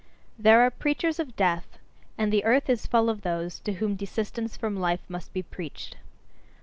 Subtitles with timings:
[0.39, 1.77] There are preachers of death:
[2.17, 5.95] and the earth is full of those to whom desistance from life must be preached.